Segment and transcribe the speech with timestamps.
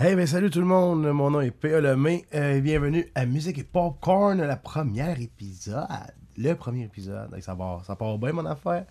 [0.00, 1.80] Hey, ben salut tout le monde, mon nom est P.A.
[1.80, 5.88] Lemay, euh, bienvenue à Musique et Popcorn, la première épisode,
[6.36, 8.86] le premier épisode, ça, va, ça part bien mon affaire.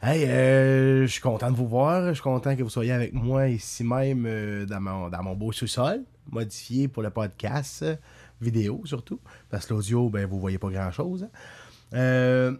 [0.00, 3.12] Hey, euh, je suis content de vous voir, je suis content que vous soyez avec
[3.12, 7.84] moi ici même euh, dans, mon, dans mon beau sous-sol, modifié pour le podcast,
[8.40, 9.18] vidéo surtout,
[9.50, 11.24] parce que l'audio, ben vous voyez pas grand-chose.
[11.24, 11.30] hein.
[11.94, 12.56] Euh,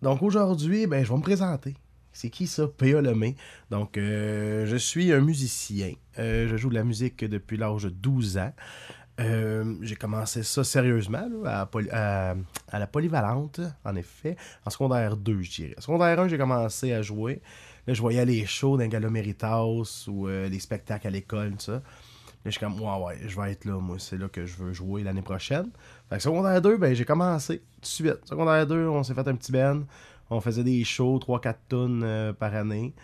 [0.00, 1.74] donc aujourd'hui, ben je vais me présenter.
[2.16, 2.66] C'est qui ça?
[2.66, 3.02] P.A.
[3.02, 3.36] Lemay.
[3.70, 5.92] Donc, euh, je suis un musicien.
[6.18, 8.54] Euh, je joue de la musique depuis l'âge de 12 ans.
[9.20, 11.68] Euh, j'ai commencé ça sérieusement à,
[12.72, 15.74] la polyvalente, en effet, en secondaire 2, je dirais.
[15.76, 17.42] En secondaire 1, j'ai commencé à jouer.
[17.86, 21.72] Là, je voyais les shows d'un Méritas ou euh, les spectacles à l'école, tout ça.
[21.72, 21.82] Là,
[22.46, 24.72] je suis comme, ouais, ouais, je vais être là, moi, c'est là que je veux
[24.72, 25.68] jouer l'année prochaine.
[26.08, 28.18] Fait que secondaire 2, ben, j'ai commencé tout de suite.
[28.24, 29.82] Secondaire 2, on s'est fait un petit band.
[30.30, 32.94] On faisait des shows, 3-4 tonnes euh, par année.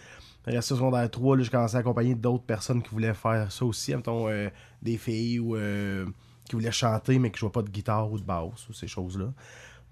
[0.46, 3.94] Ça, secondaire 3, là, j'ai commencé à accompagner d'autres personnes qui voulaient faire ça aussi.
[3.94, 4.48] Mettons, euh,
[4.82, 6.04] des filles ou euh,
[6.48, 9.32] qui voulaient chanter, mais qui jouaient pas de guitare ou de basse ou ces choses-là.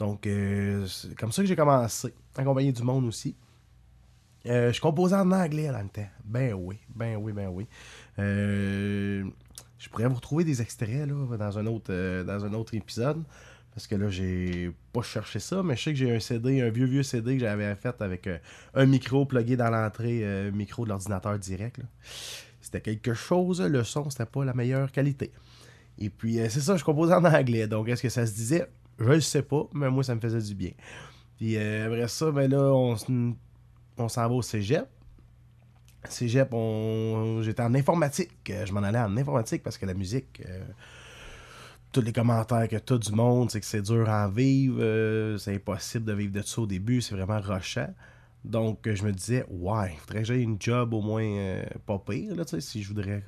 [0.01, 2.13] Donc, c'est comme ça que j'ai commencé.
[2.35, 3.37] Accompagner du monde aussi.
[4.47, 6.05] Je composais en anglais dans le.
[6.25, 7.67] Ben oui, ben oui, ben oui.
[8.17, 13.23] Je pourrais vous retrouver des extraits là, dans, un autre, dans un autre épisode.
[13.81, 16.69] Parce que là, j'ai pas cherché ça, mais je sais que j'ai un CD, un
[16.69, 18.37] vieux vieux CD que j'avais fait avec euh,
[18.75, 21.81] un micro plugué dans l'entrée, euh, micro de l'ordinateur direct.
[22.61, 25.33] C'était quelque chose, le son, c'était pas la meilleure qualité.
[25.99, 27.67] Et puis, euh, c'est ça, je composais en anglais.
[27.69, 28.67] Donc, est-ce que ça se disait?
[28.99, 30.73] Je le sais pas, mais moi, ça me faisait du bien.
[31.39, 32.99] Puis, après ça, ben là, on,
[34.09, 34.87] s'en va au cégep.
[36.07, 36.55] Cégep,
[37.41, 38.31] j'étais en informatique.
[38.47, 40.43] Je m'en allais en informatique parce que la musique,
[41.93, 44.79] tous les commentaires que as du monde, c'est que c'est dur à vivre.
[44.81, 47.01] euh, c'est impossible de vivre de ça au début.
[47.01, 47.93] C'est vraiment rushant.
[48.45, 51.65] Donc, euh, je me disais, ouais, il faudrait que j'aie une job au moins euh,
[51.87, 53.23] pas pire, là, si je voudrais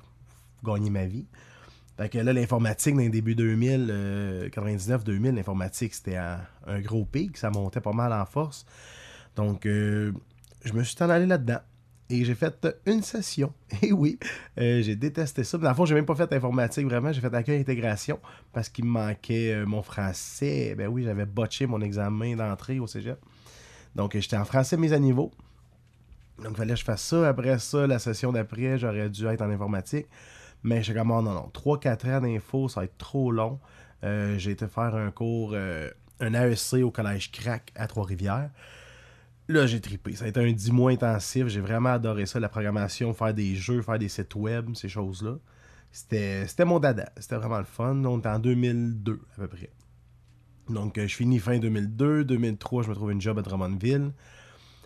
[0.65, 1.27] gagner ma vie.
[1.97, 7.37] Fait que là, l'informatique, dans les débuts 2000, euh, 99-2000, l'informatique, c'était un, gros pic.
[7.37, 8.65] Ça montait pas mal en force.
[9.37, 11.61] Donc, je me suis en allé là-dedans.
[12.13, 13.55] Et j'ai fait une session.
[13.83, 14.19] Et oui,
[14.59, 15.57] euh, j'ai détesté ça.
[15.57, 17.11] Dans le fond, j'ai même pas fait informatique vraiment.
[17.11, 18.21] J'ai fait accueil intégration
[18.53, 20.75] parce qu'il me manquait euh, mon français.
[20.77, 23.19] Ben oui, j'avais botché mon examen d'entrée au cégep.
[23.95, 25.31] Donc, euh, j'étais en français mise à niveau.
[26.43, 27.29] Donc, il fallait que je fasse ça.
[27.29, 30.07] Après ça, la session d'après, j'aurais dû être en informatique.
[30.63, 33.59] Mais j'ai comme, oh, non, non, 3-4 ans d'info, ça va être trop long.
[34.05, 35.89] Euh, j'ai été faire un cours, euh,
[36.21, 38.51] un AEC au collège Crac à Trois-Rivières.
[39.49, 40.15] Là, j'ai trippé.
[40.15, 41.49] Ça a été un 10 mois intensif.
[41.49, 45.37] J'ai vraiment adoré ça, la programmation, faire des jeux, faire des sites web, ces choses-là.
[45.91, 47.13] C'était mon dada.
[47.19, 48.03] C'était vraiment le fun.
[48.05, 49.71] On était en 2002, à peu près.
[50.71, 52.25] Donc, euh, je finis fin 2002.
[52.25, 54.13] 2003, je me trouve une job à Drummondville.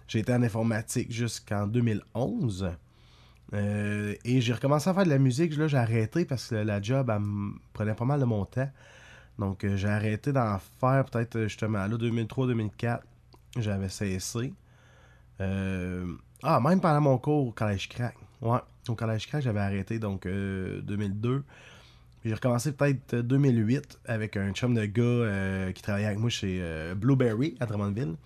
[0.08, 2.70] J'ai été en informatique jusqu'en 2011.
[3.54, 5.56] Euh, et j'ai recommencé à faire de la musique.
[5.56, 7.22] Là, j'ai arrêté parce que la job, elle
[7.72, 8.70] prenait pas mal de mon temps.
[9.38, 13.00] Donc, euh, j'ai arrêté d'en faire peut-être justement là, 2003-2004.
[13.58, 14.52] J'avais cessé.
[15.40, 16.06] Euh,
[16.42, 18.14] Ah, même pendant mon cours au Collège Crack.
[18.42, 18.58] Ouais,
[18.88, 21.42] au Collège Crack, j'avais arrêté donc euh, 2002.
[22.20, 26.18] Puis J'ai recommencé peut-être euh, 2008 avec un chum de gars euh, qui travaillait avec
[26.18, 28.16] moi chez euh, Blueberry à Drummondville.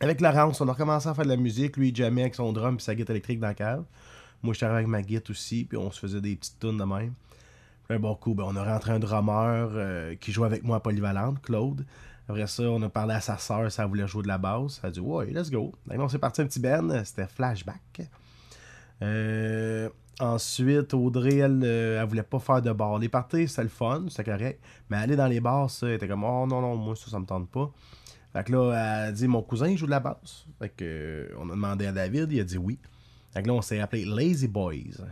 [0.00, 1.76] Avec Laurence, on a recommencé à faire de la musique.
[1.76, 3.84] Lui, il jammait avec son drum et sa guitare électrique dans la cave.
[4.42, 7.12] Moi, j'étais avec ma guitare aussi, puis on se faisait des petites tunes de même.
[7.86, 10.80] Puis bon coup, ben, on a rentré un drummer euh, qui jouait avec moi à
[10.80, 11.84] Polyvalente, Claude.
[12.30, 14.78] Après ça, on a parlé à sa soeur, ça voulait jouer de la basse.
[14.84, 15.74] Elle a dit, ouais, let's go.
[15.84, 18.02] Donc, on s'est parti un petit band, c'était Flashback.
[19.02, 19.88] Euh,
[20.20, 23.00] ensuite, Audrey, elle, euh, elle voulait pas faire de bar.
[23.00, 24.62] Les parties, c'était le fun, c'était correct.
[24.88, 27.18] Mais aller dans les bars, ça, elle était comme, oh non, non, moi, ça, ça
[27.18, 27.68] me tente pas.
[28.32, 30.46] Fait que là, elle a dit, mon cousin, il joue de la basse.
[30.60, 32.78] Fait euh, on a demandé à David, il a dit oui.
[33.32, 35.02] Fait que là, on s'est appelé Lazy Boys.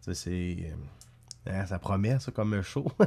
[0.00, 0.72] C'est.
[1.66, 2.86] ça promet, ça, comme un show.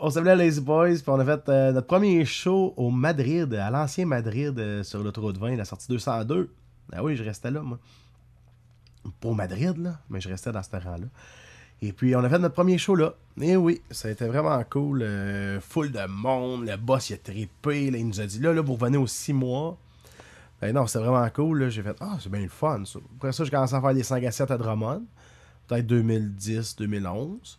[0.00, 3.70] on s'appelait Lazy Boys, puis on a fait euh, notre premier show au Madrid, à
[3.70, 6.50] l'ancien Madrid, euh, sur l'autoroute 20, la sortie 202.
[6.92, 7.78] Ah oui, je restais là, moi.
[9.20, 11.06] Pas au Madrid, là, mais je restais dans ce rang-là.
[11.82, 13.14] Et puis, on a fait notre premier show là.
[13.40, 15.02] Et oui, ça a été vraiment cool.
[15.02, 16.66] euh, full de monde.
[16.66, 17.86] Le boss, il a trippé.
[17.86, 19.76] il nous a dit là, là, vous revenez aux six mois.
[20.60, 21.68] Ben non, c'était vraiment cool.
[21.68, 22.98] J'ai fait Ah, c'est bien le fun, ça.
[23.16, 25.02] Après ça, j'ai commencé à faire des 5 à 7 à Drummond.
[25.66, 27.58] Peut-être 2010, 2011.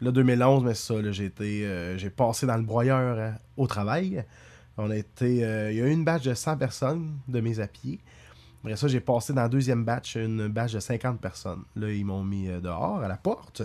[0.00, 1.64] Là, 2011, mais ça, j'ai été.
[1.66, 4.24] euh, j'ai passé dans le broyeur hein, au travail.
[4.76, 5.44] On a été.
[5.44, 8.00] euh, Il y a eu une batch de 100 personnes de mes à.
[8.62, 11.62] Après ça, j'ai passé dans la deuxième batch une batch de 50 personnes.
[11.76, 13.62] Là, ils m'ont mis euh, dehors, à la porte.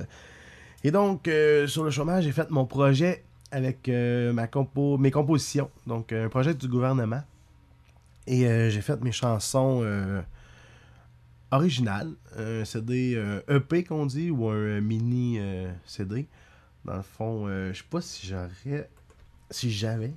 [0.83, 1.29] Et donc,
[1.67, 5.69] sur le chômage, j'ai fait mon projet avec ma compo mes compositions.
[5.85, 7.21] Donc, un projet du gouvernement.
[8.27, 9.83] Et j'ai fait mes chansons
[11.51, 16.27] original, un CD EP qu'on dit, ou un mini euh, CD.
[16.85, 18.89] Dans le fond, euh, je sais pas si j'aurais.
[19.51, 20.13] Si j'avais.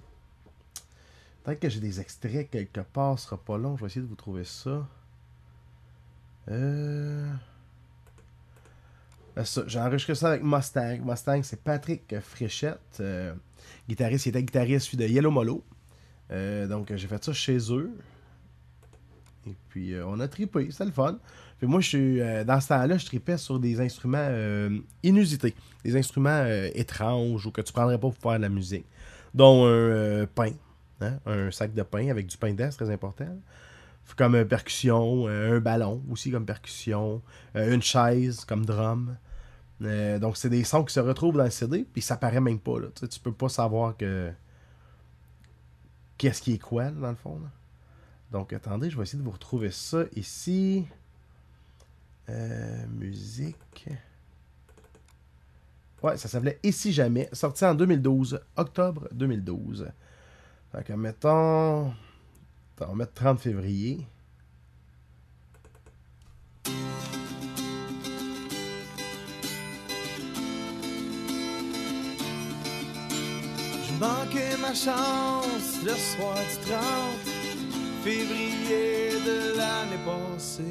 [1.43, 3.77] Peut-être que j'ai des extraits quelque part, ce sera pas long.
[3.77, 4.87] Je vais essayer de vous trouver ça.
[6.49, 7.33] Euh.
[9.35, 10.99] ben J'ai enregistré ça avec Mustang.
[11.05, 13.35] Mustang, c'est Patrick Fréchette, euh,
[13.89, 14.27] guitariste.
[14.27, 15.65] Il était guitariste de Yellow Molo.
[16.31, 17.91] Euh, donc, j'ai fait ça chez eux.
[19.47, 20.69] Et puis, euh, on a tripé.
[20.71, 21.19] C'était le fun.
[21.59, 25.55] Puis moi, je suis, euh, dans ce temps-là, je tripais sur des instruments euh, inusités.
[25.85, 26.45] Des instruments
[26.75, 28.87] étranges ou que tu prendrais pas pour faire de la musique.
[29.35, 30.53] Dont un pain.
[31.01, 33.29] hein, Un sac de pain avec du pain d'ess, très important.
[34.17, 37.23] Comme percussion, un ballon aussi comme percussion,
[37.55, 39.17] une chaise comme drum.
[39.81, 42.79] Donc, c'est des sons qui se retrouvent dans le CD, puis ça paraît même pas.
[42.79, 42.89] Là.
[42.95, 44.31] Tu, sais, peux pas savoir que.
[46.19, 47.41] Qu'est-ce qui est quoi, dans le fond.
[47.43, 47.49] là.
[48.33, 50.87] Donc, attendez, je vais essayer de vous retrouver ça ici.
[52.31, 53.89] Euh, musique.
[56.03, 59.91] Ouais, ça s'appelait Ici Jamais, sorti en 2012, octobre 2012.
[60.73, 61.91] Fait que, mettons.
[61.91, 61.95] Attends,
[62.81, 64.07] on va mettre 30 février.
[73.85, 77.32] Je manquais ma chance le soir du 30
[78.05, 80.63] février de l'année passée.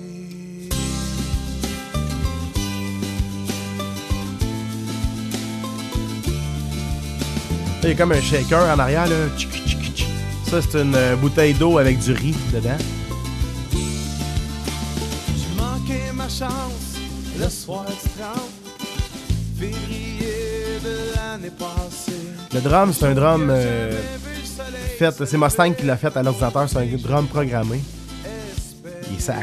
[7.84, 9.16] Il y a comme un shaker en arrière, là.
[10.46, 12.78] Ça, c'est une euh, bouteille d'eau avec du riz dedans.
[16.14, 16.98] Ma chance
[17.40, 18.42] le soir du 30
[19.58, 22.12] février de l'année passée.
[22.54, 23.92] Le drum, c'est un drum euh,
[25.10, 25.26] fait.
[25.26, 26.70] C'est Mustang qui l'a fait à l'ordinateur.
[26.70, 27.82] C'est un drum programmé.
[29.16, 29.36] est ça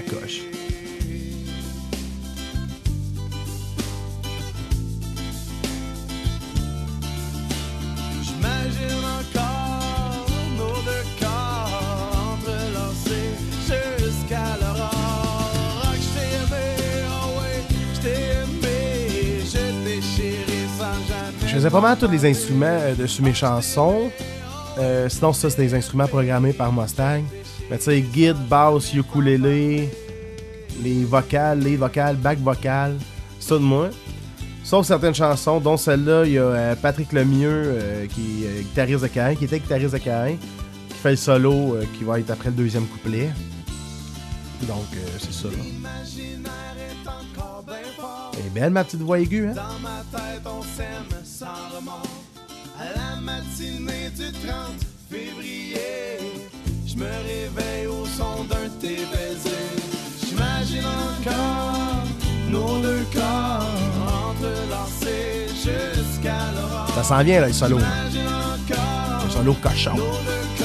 [14.61, 14.91] l'aurore.
[15.81, 15.93] Ah,
[21.41, 24.11] que je faisais pas mal tous les instruments euh, dessus mes chansons.
[24.79, 27.23] Euh, sinon, ça, c'est des instruments programmés par Mustang.
[27.71, 29.89] Mais tu sais, guide, basse, ukulélé,
[30.83, 32.97] les vocales, les vocales, back vocales,
[33.41, 33.91] ça de moi.
[34.63, 39.03] Sauf certaines chansons, dont celle-là, il y a euh, Patrick Lemieux, euh, qui est guitariste
[39.03, 40.37] de Cain, qui était guitariste de Cain,
[40.89, 43.31] qui fait le solo qui va être après le deuxième couplet.
[44.63, 44.87] Donc,
[45.19, 45.49] c'est ça.
[45.49, 45.89] là.
[48.45, 49.55] Elle belle, ma petite voix aiguë, hein?
[49.55, 50.63] Dans ma tête, on
[53.29, 54.81] matinée du 30
[55.11, 56.19] février,
[56.87, 59.77] je me réveille au son d'un de tes baisers.
[60.27, 62.05] J'imagine encore
[62.51, 63.67] nos deux corps
[64.31, 66.91] entrelacés jusqu'à l'aurore.
[66.95, 67.79] Ça s'en vient, là, le solo.
[67.79, 69.95] J'imagine encore Le solo cochon.
[69.97, 70.58] nos deux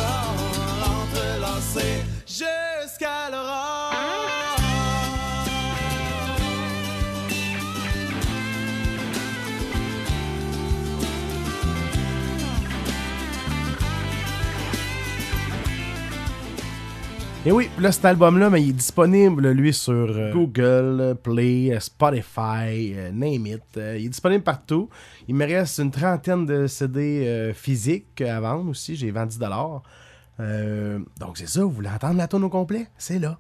[17.45, 22.93] Et oui, là, cet album-là, mais il est disponible, lui, sur euh, Google, Play, Spotify,
[22.95, 23.63] euh, name it.
[23.75, 24.89] Euh, il est disponible partout.
[25.27, 28.95] Il me reste une trentaine de CD euh, physiques à vendre aussi.
[28.95, 29.45] J'ai vendu 10
[30.39, 31.65] euh, Donc, c'est ça.
[31.65, 32.87] Vous voulez entendre la tonne au complet?
[32.97, 33.37] C'est là.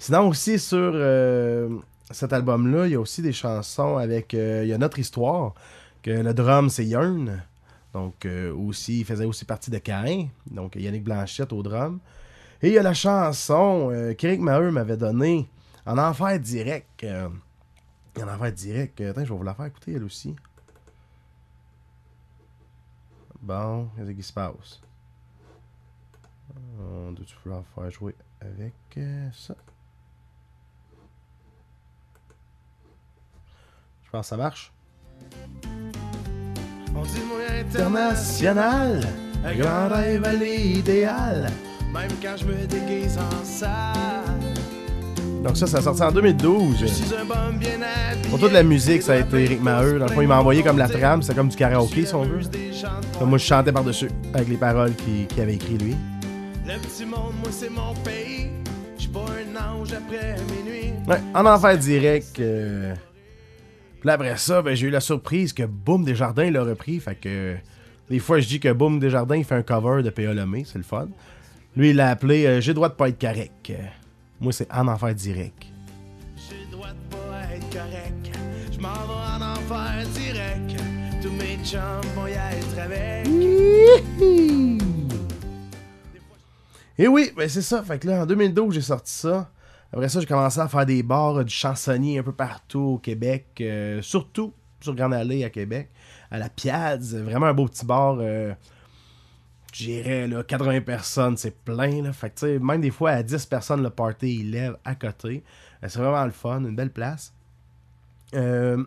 [0.00, 0.94] Sinon, aussi, sur
[2.10, 4.32] cet album-là, il y a aussi des chansons avec...
[4.32, 5.54] il y a notre histoire,
[6.02, 7.40] que le drum, c'est Yearn.
[7.92, 8.26] Donc,
[8.56, 10.26] aussi, il faisait aussi partie de Cain.
[10.50, 12.00] Donc, Yannick Blanchette au drum.
[12.62, 15.48] Et il y a la chanson euh, qu'Éric Maheu m'avait donnée
[15.86, 17.04] en enfer direct.
[17.04, 17.28] euh,
[18.20, 19.00] en enfer direct.
[19.00, 20.34] Euh, Attends, je vais vous la faire écouter elle aussi.
[23.40, 24.80] Bon, qu'est-ce qui se passe?
[26.80, 29.54] On doit-tu vouloir faire jouer avec euh, ça?
[34.04, 34.72] Je pense que ça marche.
[36.94, 37.20] On dit
[37.60, 39.06] International,
[39.44, 41.50] un grand rêve à l'idéal.
[41.92, 43.82] Même quand je me déguise en salle.
[45.42, 46.76] Donc ça, ça a sorti en 2012.
[46.80, 48.28] Je suis un bon bien habillé.
[48.28, 49.98] Pour toute la musique, ça a été Eric Maheu.
[49.98, 52.22] Dans le fond, il m'a envoyé comme la trame, c'est comme du karaoké si on
[52.22, 52.40] veut.
[52.40, 55.96] Là, moi, je chantais par-dessus avec les paroles qu'il avait écrit lui.
[56.66, 58.48] Le petit monde, moi c'est mon pays.
[58.98, 60.92] Je pas un ange après minuit.
[61.06, 62.38] Ouais, en enfer direct.
[62.40, 62.94] euh,
[64.00, 67.00] Puis après ça, ben, j'ai eu la surprise que Boom Desjardins l'a repris.
[67.00, 67.54] Fait que
[68.10, 70.34] des fois, je dis que Boom Desjardins il fait un cover de P.A.
[70.34, 71.08] Lemay, c'est le fun.
[71.78, 73.72] Lui, il l'a appelé euh, J'ai droit de pas être correct.
[74.40, 75.64] Moi, c'est en enfer direct.
[77.72, 78.36] correct.
[78.72, 80.82] Je m'en vais en enfer direct.
[81.22, 81.80] Tous mes chums
[82.16, 83.28] vont y être avec.
[86.98, 87.80] Et oui, ben c'est ça.
[87.84, 89.48] Fait que là, en 2012, j'ai sorti ça.
[89.92, 92.98] Après ça, j'ai commencé à faire des bars euh, du chansonnier un peu partout au
[92.98, 93.46] Québec.
[93.60, 95.90] euh, surtout sur Grande Allée à Québec.
[96.32, 97.22] À la Piazza.
[97.22, 98.16] Vraiment un beau petit bar.
[98.18, 98.52] Euh,
[99.78, 102.12] J'irais, là, 80 personnes, c'est plein, là.
[102.12, 105.44] Fait que, même des fois, à 10 personnes, le party, il lève à côté.
[105.84, 107.32] Euh, c'est vraiment le fun, une belle place.
[108.34, 108.82] Euh,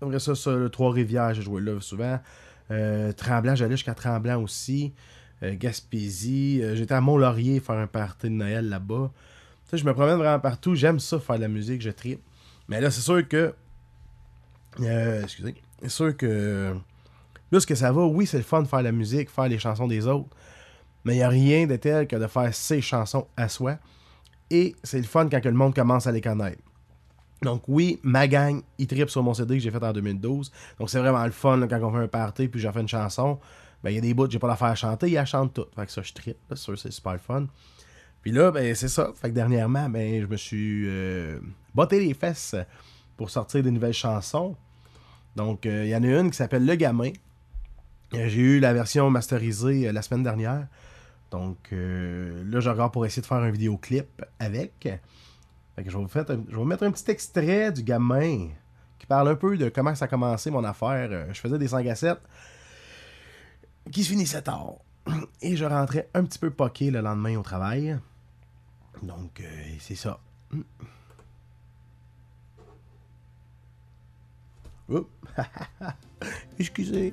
[0.00, 2.20] après ça, sur le Trois-Rivières, j'ai joué là souvent.
[2.70, 4.92] Euh, Tremblant, j'allais jusqu'à Tremblant aussi.
[5.42, 6.60] Euh, Gaspésie.
[6.62, 9.10] Euh, J'étais à Mont-Laurier faire un party de Noël là-bas.
[9.72, 10.74] Je me promène vraiment partout.
[10.74, 12.20] J'aime ça, faire de la musique, je tripe.
[12.68, 13.54] Mais là, c'est sûr que.
[15.22, 15.54] Excusez.
[15.82, 16.74] C'est sûr que.
[17.52, 19.58] Là, ce que ça va, oui, c'est le fun de faire la musique, faire les
[19.58, 20.28] chansons des autres.
[21.04, 23.78] Mais il n'y a rien de tel que de faire ses chansons à soi.
[24.50, 26.62] Et c'est le fun quand que le monde commence à les connaître.
[27.42, 30.50] Donc oui, ma gang, ils trippent sur mon CD que j'ai fait en 2012.
[30.78, 33.38] Donc c'est vraiment le fun quand on fait un party puis j'ai fait une chanson.
[33.84, 35.74] Ben il y a des bouts, j'ai pas la faire chanter, ils chantent toutes.
[35.74, 36.38] Fait que ça, je trippe.
[36.48, 37.46] là, C'est sûr, c'est super le fun.
[38.22, 39.12] Puis là, ben c'est ça.
[39.14, 41.38] Fait que dernièrement, ben je me suis euh,
[41.74, 42.56] botté les fesses
[43.16, 44.56] pour sortir des nouvelles chansons.
[45.36, 47.10] Donc euh, il y en a une qui s'appelle Le Gamin.
[48.14, 50.66] Euh, J'ai eu la version masterisée euh, la semaine dernière.
[51.30, 54.72] Donc euh, là, je regarde pour essayer de faire un vidéoclip avec.
[55.74, 57.82] Fait que je vais, vous faire un- je vais vous mettre un petit extrait du
[57.82, 58.48] gamin
[58.98, 61.26] qui parle un peu de comment ça a commencé mon affaire.
[61.34, 62.18] Je faisais des 5 à 7
[63.90, 64.74] qui se finissaient tard.
[65.42, 67.98] Et je rentrais un petit peu poqué le lendemain au travail.
[69.02, 69.42] Donc,
[69.80, 70.18] c'est ça.
[74.88, 75.08] Oups.
[76.58, 77.12] Excusez.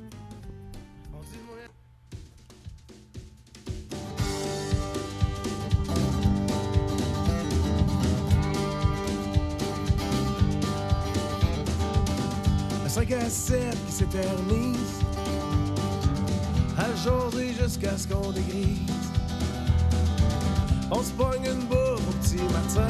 [13.93, 15.01] S'éternise
[16.75, 18.79] À journée jusqu'à ce qu'on dégrise
[20.89, 22.87] On se pogne une bourre au petit matin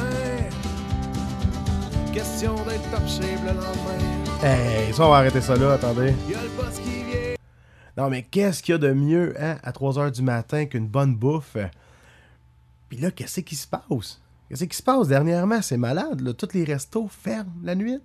[2.14, 6.14] Question d'être top shape le lendemain Hey, ça, on va arrêter ça là, attendez.
[6.28, 7.34] Y'a le boss qui vient
[7.98, 11.14] Non, mais qu'est-ce qu'il y a de mieux hein, à 3h du matin qu'une bonne
[11.14, 11.56] bouffe?
[12.88, 14.22] Puis là, qu'est-ce qui se passe?
[14.48, 15.62] Qu'est-ce qui se passe dernièrement?
[15.62, 16.32] C'est malade, là.
[16.32, 17.98] Tous les restos ferment la nuit.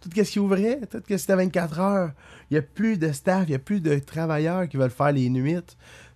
[0.00, 2.10] Tout ce qui ouvrait, tout ce qui était 24 heures.
[2.50, 5.12] Il n'y a plus de staff, il n'y a plus de travailleurs qui veulent faire
[5.12, 5.56] les nuits.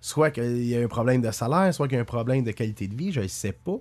[0.01, 2.51] Soit qu'il y a un problème de salaire, soit qu'il y a un problème de
[2.53, 3.79] qualité de vie, je ne sais pas.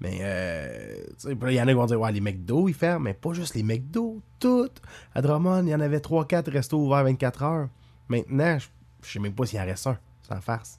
[0.00, 3.14] Mais, euh, il y en a qui vont dire, ouais, les McDo, ils ferment, mais
[3.14, 4.80] pas juste les McDo, toutes.
[5.14, 7.68] À Drummond, il y en avait 3-4 restos ouverts 24 heures.
[8.08, 10.78] Maintenant, je, sais même pas s'il en reste un, sans farce.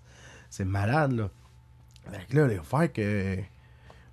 [0.50, 1.30] C'est malade, là.
[2.10, 3.38] Fait là, il faut faire que.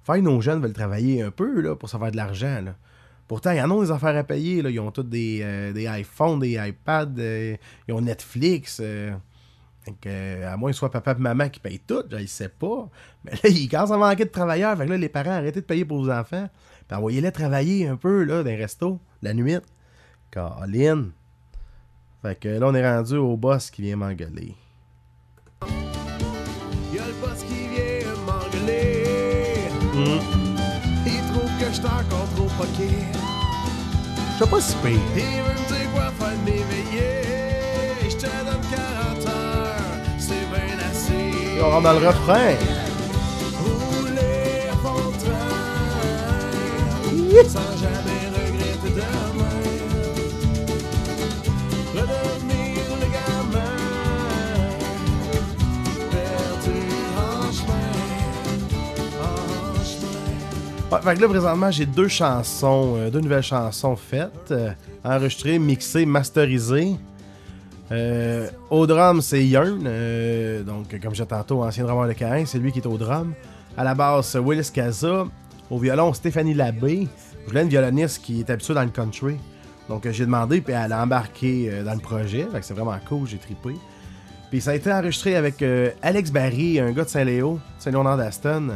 [0.07, 2.77] Faire nos jeunes veulent travailler un peu, pour faire de l'argent, là.
[3.27, 4.63] Pourtant, il y en a des affaires à payer.
[4.65, 7.57] Ils ont tous des, euh, des iPhones, des iPads, euh,
[7.89, 8.79] ils ont Netflix.
[8.81, 9.17] euh.
[10.45, 12.89] À moins que ce soit papa et maman qui payent tout, je ne sais pas.
[13.25, 14.77] Mais là, il commence à de travailleurs.
[14.77, 16.49] Là, les parents, arrêtez de payer pour vos enfants.
[16.87, 18.67] Puis envoyez-les travailler un peu, là, dans les
[19.23, 19.57] la nuit.
[20.31, 21.11] Caroline.
[22.23, 24.55] Fait que là, on est rendu au boss qui vient m'engueuler.
[31.07, 32.91] Il trouve que j'suis encore trop poqué
[34.39, 35.01] Je sais pas si pire.
[35.17, 37.15] Il veut me dire quoi faire de m'éveiller?
[38.09, 39.83] Je te donne 40 heures
[40.19, 41.33] C'est bien assez
[41.63, 42.55] On rentre dans le refrain.
[43.59, 45.51] Rouler à fond de train
[47.49, 47.96] Sans jamais
[60.93, 64.71] Ouais, fait que là, présentement, j'ai deux chansons, euh, deux nouvelles chansons faites, euh,
[65.03, 66.95] enregistrées, mixées, masterisées.
[67.91, 69.83] Euh, au drum, c'est Yearn,
[70.65, 73.35] donc comme j'ai tantôt, ancien drummer de Caen, c'est lui qui est au drum.
[73.77, 75.27] À la basse, Willis Caza.
[75.71, 77.09] Au violon, Stéphanie Labbé.
[77.43, 79.37] Je voulais une violoniste qui est habituée dans le country.
[79.89, 82.47] Donc j'ai demandé, puis elle a embarqué dans le projet.
[82.63, 83.71] C'est vraiment cool, j'ai trippé.
[84.51, 85.65] Puis ça a été enregistré avec
[86.01, 88.69] Alex Barry, un gars de Saint-Léo, Saint-Léonard d'Aston.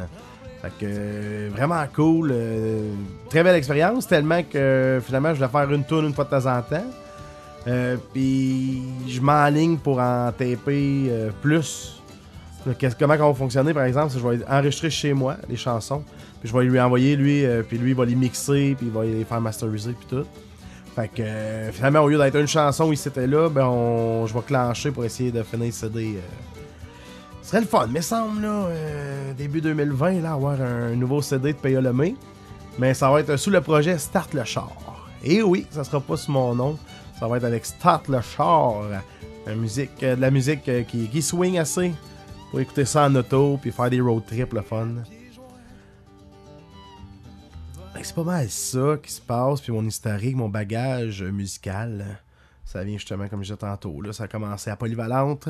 [0.62, 2.30] Fait que vraiment cool.
[2.32, 2.92] euh,
[3.30, 6.46] très belle expérience, tellement que finalement je voulais faire une tourne une fois de temps
[6.46, 6.84] en temps.
[7.66, 12.02] Euh, Puis je m'enligne pour en taper euh, plus.
[12.98, 16.02] Comment ça va fonctionner par exemple, je vais enregistrer chez moi les chansons.
[16.40, 19.04] Puis je vais lui envoyer lui, puis lui il va les mixer, puis il va
[19.04, 20.26] les faire masteriser puis tout.
[20.94, 24.42] Fait que finalement, au lieu d'être une chanson il s'était là, ben on, je vais
[24.42, 26.18] clencher pour essayer de finir le CD.
[27.42, 31.52] Ce serait le fun, mais semble là, euh, début 2020, là, avoir un nouveau CD
[31.52, 32.14] de Paya Lemay.
[32.78, 35.08] Mais ça va être sous le projet Start le char.
[35.24, 36.78] Et oui, ça sera pas sous mon nom.
[37.18, 38.82] Ça va être avec Start le char.
[39.46, 41.92] La musique, euh, de la musique euh, qui, swing assez
[42.50, 44.88] pour écouter ça en auto puis faire des road trips le fun.
[48.02, 52.18] C'est pas mal ça qui se passe, puis mon historique, mon bagage musical.
[52.64, 55.48] Ça vient justement, comme je disais tantôt, là, ça a commencé à Polyvalente.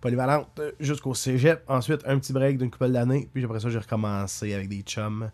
[0.00, 1.62] Polyvalente euh, jusqu'au cégep.
[1.68, 3.28] Ensuite, un petit break d'une couple d'années.
[3.32, 5.30] Puis après ça, j'ai recommencé avec des chums.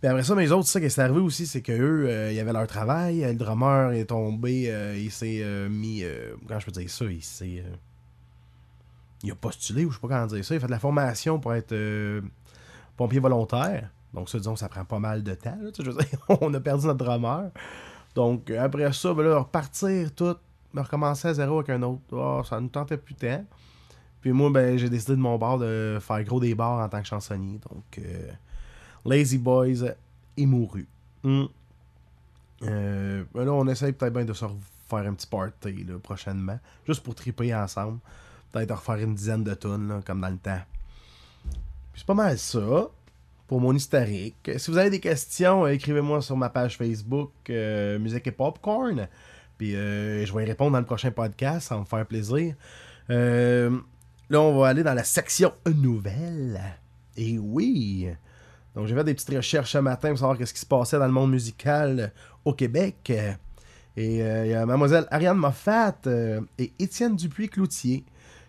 [0.00, 2.52] Puis après ça, mes autres, ça qui est arrivé aussi, c'est qu'eux, euh, ils avaient
[2.52, 3.20] leur travail.
[3.22, 6.02] Le drummer est tombé, euh, il s'est euh, mis.
[6.04, 7.64] euh, comment je peux dire ça Il s'est.
[7.66, 7.74] euh,
[9.22, 10.54] il a postulé, ou je sais pas comment dire ça.
[10.54, 12.20] Il a fait de la formation pour être euh,
[12.96, 13.88] pompier volontaire.
[14.12, 15.56] Donc, ça, disons, ça prend pas mal de temps.
[15.78, 15.90] je
[16.40, 17.50] on a perdu notre drummer.
[18.14, 20.36] Donc, euh, après ça, ben là, repartir tout,
[20.74, 22.02] me recommencer à zéro avec un autre.
[22.12, 23.44] Oh, ça ne tentait plus tant.
[24.20, 27.00] Puis moi, ben, j'ai décidé de mon bord de faire gros des bars en tant
[27.00, 27.60] que chansonnier.
[27.70, 28.30] Donc, euh,
[29.04, 29.84] Lazy Boys
[30.36, 30.88] est mouru.
[31.22, 31.44] Hmm.
[32.62, 36.58] Euh, là, on essaye peut-être bien de se refaire un petit party là, prochainement.
[36.86, 37.98] Juste pour triper ensemble.
[38.50, 40.62] Peut-être de refaire une dizaine de tonnes, là, comme dans le temps.
[41.92, 42.88] Puis c'est pas mal ça
[43.46, 44.50] pour mon historique.
[44.56, 49.06] Si vous avez des questions, écrivez-moi sur ma page Facebook euh, Musique et Popcorn.
[49.72, 52.54] Euh, je vais y répondre dans le prochain podcast, ça va me faire plaisir.
[53.10, 53.70] Euh,
[54.30, 56.60] là, on va aller dans la section nouvelles.
[57.16, 58.08] Et oui!
[58.74, 61.06] Donc, j'ai fait des petites recherches ce matin pour savoir qu'est-ce qui se passait dans
[61.06, 62.12] le monde musical
[62.44, 63.12] au Québec.
[63.96, 65.94] Et euh, il y a Mademoiselle Ariane Moffat
[66.58, 68.04] et Étienne Dupuis-Cloutier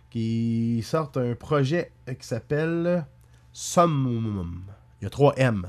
[0.10, 3.06] qui sortent un projet qui s'appelle
[3.54, 4.64] Summum.
[5.00, 5.62] Il y a trois M.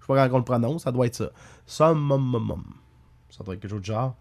[0.00, 1.30] Je sais pas comment on le prononce, ça doit être ça.
[1.64, 2.64] Summum.
[3.30, 4.16] Ça doit être quelque chose de genre.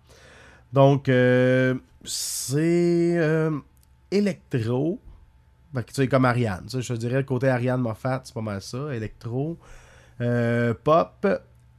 [0.73, 1.75] Donc, euh,
[2.05, 3.51] c'est euh,
[4.10, 4.99] électro.
[5.73, 6.65] Tu sais, comme Ariane.
[6.65, 8.93] Tu sais, je dirais, le côté Ariane Moffat, c'est pas mal ça.
[8.93, 9.57] Électro.
[10.19, 11.27] Euh, pop.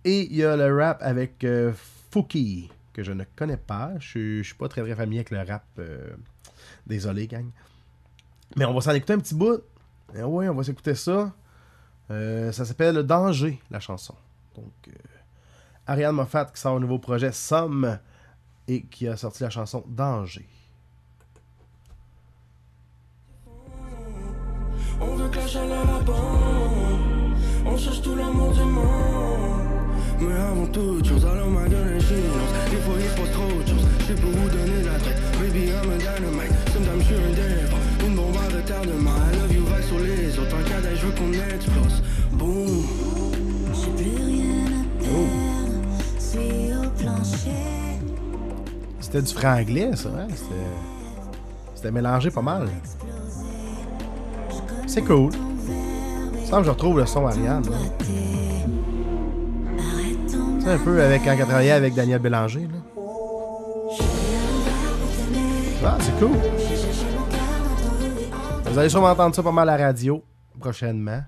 [0.05, 1.73] Et il y a le rap avec euh,
[2.11, 3.93] Fouki, que je ne connais pas.
[3.99, 5.65] Je je suis pas très très familier avec le rap.
[5.79, 6.11] euh,
[6.87, 7.47] Désolé, gang.
[8.57, 9.63] Mais on va s'en écouter un petit bout.
[10.17, 11.33] Eh oui, on va s'écouter ça.
[12.11, 14.15] Ça s'appelle Danger, la chanson.
[14.55, 14.91] Donc,
[15.87, 17.99] Ariane Moffat qui sort un nouveau projet Somme
[18.69, 20.47] et qui a sorti la chanson Danger.
[25.01, 25.87] On veut que la chaleur
[27.67, 29.73] On cherche tout l'amour du monde.
[30.21, 32.53] Mais avant toute chose, alors ma gueule est chinoise
[33.33, 33.87] trop de choses.
[34.13, 35.21] Où donner la tête.
[35.41, 36.53] Baby I'm a dynamite.
[36.73, 39.11] Sometimes je suis un Une bombe à retardement.
[39.11, 40.55] I love you sur les autres.
[40.55, 42.03] En cas d'aide, je veux qu'on explose
[49.13, 50.09] C'était du franglais, ça.
[50.09, 50.27] Hein?
[51.75, 51.91] C'était...
[51.91, 52.67] Mélangé pas mal.
[54.87, 55.33] C'est cool.
[55.33, 57.63] Que je retrouve le son Ariane.
[57.69, 57.77] là.
[60.61, 62.67] C'est un peu avec quand travaillait avec Daniel Bélanger.
[62.69, 62.79] Là.
[65.85, 66.39] Ah, c'est cool.
[68.71, 70.25] Vous allez sûrement entendre ça pas mal à la radio
[70.59, 71.23] prochainement.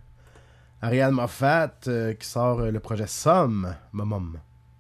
[0.81, 3.75] Ariane Moffat euh, qui sort euh, le projet Somme.
[3.93, 4.39] Momom.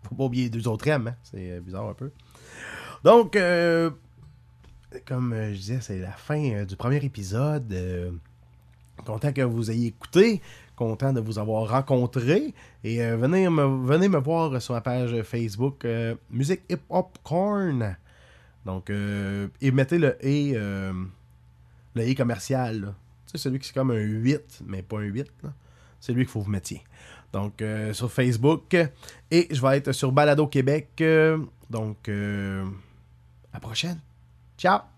[0.08, 1.14] Faut pas oublier les deux autres M, hein?
[1.22, 2.10] c'est euh, bizarre un peu.
[3.04, 3.90] Donc, euh,
[5.04, 7.72] comme euh, je disais, c'est la fin euh, du premier épisode.
[9.04, 10.40] content que vous ayez écouté.
[10.74, 12.54] Content de vous avoir rencontré.
[12.82, 15.86] Et venez, me, venez me voir sur ma page Facebook
[16.30, 17.96] Musique Hip Hop Corn.
[18.64, 20.92] Donc, et mettez le E, euh,
[21.94, 22.92] le E commercial.
[23.26, 25.30] sais, celui qui est comme un 8, mais pas un 8.
[25.44, 25.52] là.
[26.00, 26.82] C'est lui qu'il faut que vous mettiez.
[27.32, 27.62] Donc,
[27.92, 28.74] sur Facebook.
[29.30, 31.04] Et je vais être sur Balado Québec.
[31.70, 32.64] donc, euh,
[33.54, 34.00] la prochaine.
[34.58, 34.93] Ciao!